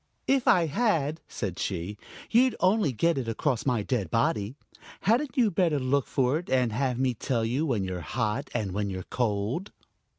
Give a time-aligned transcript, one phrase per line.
[0.25, 1.95] "If I had," said she,
[2.31, 4.55] "you'd only get it across my dead body!
[5.01, 8.71] Hadn't you better look for it, and have me tell you when you're hot and
[8.71, 9.71] when you're cold?"